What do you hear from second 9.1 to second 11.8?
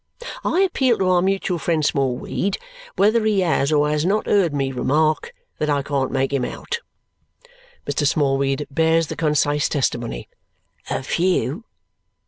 concise testimony, "A few!"